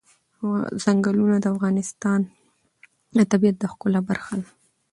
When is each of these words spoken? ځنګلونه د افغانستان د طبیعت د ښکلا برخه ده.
ځنګلونه 0.83 1.37
د 1.41 1.45
افغانستان 1.53 2.19
د 3.17 3.19
طبیعت 3.31 3.55
د 3.59 3.63
ښکلا 3.71 4.01
برخه 4.09 4.33
ده. 4.43 4.49